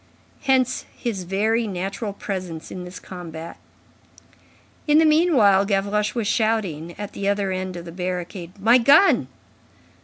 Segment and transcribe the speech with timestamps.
[0.45, 3.57] Hence his very natural presence in this combat.
[4.87, 9.27] In the meanwhile, Gavroche was shouting, at the other end of the barricade: "My gun!"